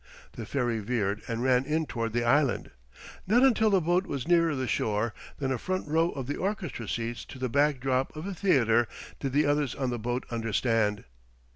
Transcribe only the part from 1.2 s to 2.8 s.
and ran in toward the island.